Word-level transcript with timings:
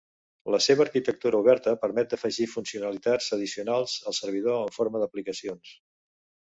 La 0.53 0.59
seva 0.67 0.81
arquitectura 0.85 1.41
oberta 1.43 1.75
permet 1.83 2.09
d'afegir 2.15 2.49
funcionalitats 2.55 3.31
addicionals 3.39 3.97
al 4.13 4.21
servidor 4.23 4.61
en 4.67 4.77
forma 4.81 5.05
d'aplicacions. 5.05 5.81